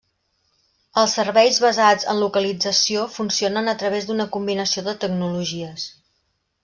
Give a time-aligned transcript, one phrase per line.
[1.01, 5.85] Els Serveis Basats en Localització funcionen a través d'una combinació de tecnologies.